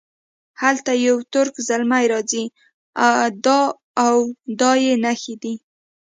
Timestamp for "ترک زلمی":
1.33-2.05